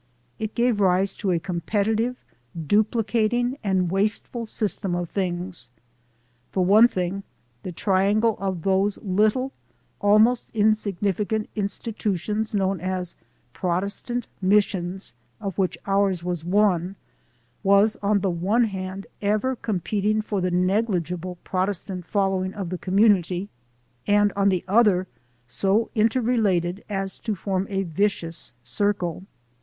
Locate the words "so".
25.45-25.91